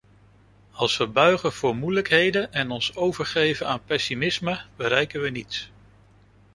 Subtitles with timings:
[0.71, 5.71] Als we buigen voor de moeilijkheden en ons overgeven aan pessimisme, bereiken we niets.